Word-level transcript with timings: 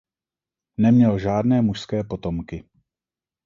Neměl 0.77 1.19
žádné 1.19 1.61
mužské 1.61 2.03
potomky. 2.03 2.63